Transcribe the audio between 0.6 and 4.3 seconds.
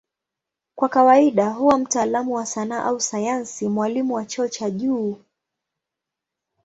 Kwa kawaida huwa mtaalamu wa sanaa au sayansi, mwalimu wa